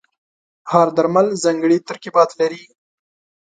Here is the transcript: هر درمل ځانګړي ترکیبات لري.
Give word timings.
هر 0.71 0.87
درمل 0.97 1.27
ځانګړي 1.43 1.77
ترکیبات 1.89 2.29
لري. 2.39 2.63